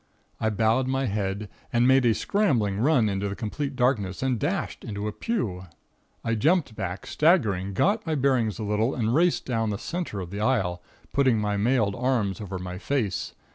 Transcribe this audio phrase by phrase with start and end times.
[0.39, 4.83] I bowed my head, and made a scrambling run in the complete darkness and dashed
[4.83, 5.65] into a pew.
[6.23, 10.31] I jumped back, staggering, got my bearings a little, and raced down the center of
[10.31, 10.81] the aisle,
[11.13, 13.35] putting my mailed arms over my face.